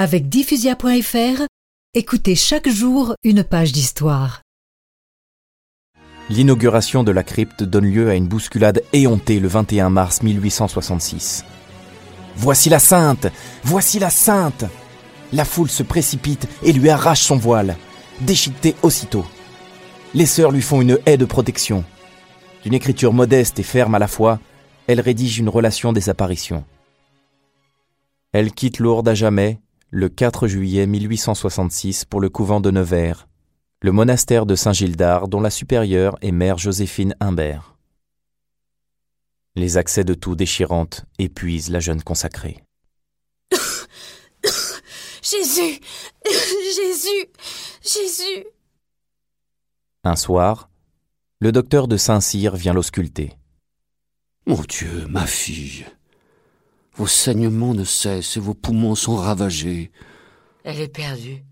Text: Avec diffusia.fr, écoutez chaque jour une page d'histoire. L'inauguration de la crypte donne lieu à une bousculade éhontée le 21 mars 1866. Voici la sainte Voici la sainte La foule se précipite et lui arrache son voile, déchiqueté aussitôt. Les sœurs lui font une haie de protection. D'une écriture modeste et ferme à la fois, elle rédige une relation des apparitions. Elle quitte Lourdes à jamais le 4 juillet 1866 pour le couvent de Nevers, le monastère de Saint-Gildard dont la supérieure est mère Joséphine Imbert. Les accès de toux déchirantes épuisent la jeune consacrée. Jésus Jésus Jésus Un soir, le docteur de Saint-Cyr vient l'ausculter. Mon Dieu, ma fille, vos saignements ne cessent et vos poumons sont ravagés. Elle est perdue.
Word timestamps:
Avec 0.00 0.28
diffusia.fr, 0.28 1.42
écoutez 1.92 2.36
chaque 2.36 2.68
jour 2.68 3.16
une 3.24 3.42
page 3.42 3.72
d'histoire. 3.72 4.42
L'inauguration 6.30 7.02
de 7.02 7.10
la 7.10 7.24
crypte 7.24 7.64
donne 7.64 7.86
lieu 7.86 8.08
à 8.08 8.14
une 8.14 8.28
bousculade 8.28 8.84
éhontée 8.92 9.40
le 9.40 9.48
21 9.48 9.90
mars 9.90 10.22
1866. 10.22 11.44
Voici 12.36 12.68
la 12.68 12.78
sainte 12.78 13.26
Voici 13.64 13.98
la 13.98 14.10
sainte 14.10 14.66
La 15.32 15.44
foule 15.44 15.68
se 15.68 15.82
précipite 15.82 16.46
et 16.62 16.72
lui 16.72 16.90
arrache 16.90 17.22
son 17.22 17.36
voile, 17.36 17.76
déchiqueté 18.20 18.76
aussitôt. 18.82 19.26
Les 20.14 20.26
sœurs 20.26 20.52
lui 20.52 20.62
font 20.62 20.80
une 20.80 21.00
haie 21.06 21.16
de 21.16 21.24
protection. 21.24 21.84
D'une 22.62 22.74
écriture 22.74 23.12
modeste 23.12 23.58
et 23.58 23.64
ferme 23.64 23.96
à 23.96 23.98
la 23.98 24.06
fois, 24.06 24.38
elle 24.86 25.00
rédige 25.00 25.40
une 25.40 25.48
relation 25.48 25.92
des 25.92 26.08
apparitions. 26.08 26.64
Elle 28.30 28.52
quitte 28.52 28.78
Lourdes 28.78 29.08
à 29.08 29.14
jamais 29.14 29.58
le 29.90 30.10
4 30.10 30.48
juillet 30.48 30.86
1866 30.86 32.04
pour 32.04 32.20
le 32.20 32.28
couvent 32.28 32.60
de 32.60 32.70
Nevers, 32.70 33.26
le 33.80 33.92
monastère 33.92 34.44
de 34.44 34.54
Saint-Gildard 34.54 35.28
dont 35.28 35.40
la 35.40 35.50
supérieure 35.50 36.16
est 36.20 36.32
mère 36.32 36.58
Joséphine 36.58 37.14
Imbert. 37.20 37.76
Les 39.56 39.78
accès 39.78 40.04
de 40.04 40.14
toux 40.14 40.36
déchirantes 40.36 41.06
épuisent 41.18 41.70
la 41.70 41.80
jeune 41.80 42.02
consacrée. 42.02 42.62
Jésus 45.22 45.80
Jésus 46.26 47.28
Jésus 47.82 48.46
Un 50.04 50.16
soir, 50.16 50.68
le 51.40 51.50
docteur 51.50 51.88
de 51.88 51.96
Saint-Cyr 51.96 52.56
vient 52.56 52.74
l'ausculter. 52.74 53.38
Mon 54.46 54.60
Dieu, 54.62 55.06
ma 55.08 55.26
fille, 55.26 55.86
vos 56.98 57.06
saignements 57.06 57.74
ne 57.74 57.84
cessent 57.84 58.36
et 58.36 58.40
vos 58.40 58.54
poumons 58.54 58.96
sont 58.96 59.14
ravagés. 59.16 59.92
Elle 60.64 60.80
est 60.80 60.92
perdue. 60.92 61.44